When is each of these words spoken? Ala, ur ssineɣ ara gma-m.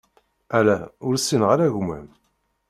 Ala, 0.57 0.77
ur 1.07 1.15
ssineɣ 1.17 1.49
ara 1.55 1.73
gma-m. 1.75 2.07